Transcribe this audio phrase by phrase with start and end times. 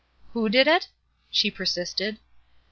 [0.33, 0.87] ''Who did it?"
[1.29, 2.17] she persisted.